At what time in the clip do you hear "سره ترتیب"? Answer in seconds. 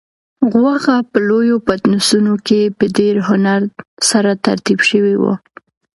4.09-4.79